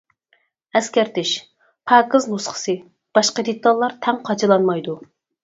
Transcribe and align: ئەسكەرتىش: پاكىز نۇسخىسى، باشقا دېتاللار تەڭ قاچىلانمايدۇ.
ئەسكەرتىش: 0.77 1.33
پاكىز 1.91 2.25
نۇسخىسى، 2.31 2.75
باشقا 3.19 3.47
دېتاللار 3.51 3.97
تەڭ 4.09 4.21
قاچىلانمايدۇ. 4.33 4.99